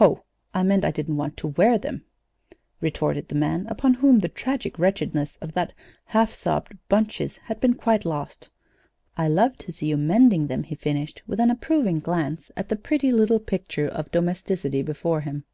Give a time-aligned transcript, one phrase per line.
[0.00, 0.24] "Ho!
[0.54, 2.02] I meant I didn't want to wear them,"
[2.80, 5.74] retorted the man, upon whom the tragic wretchedness of that
[6.06, 8.48] half sobbed "bunches" had been quite lost.
[9.18, 12.76] "I love to see you mending them," he finished, with an approving glance at the
[12.76, 15.44] pretty little picture of domesticity before him.